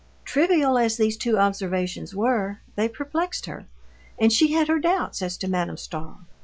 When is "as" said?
0.79-0.97, 5.21-5.37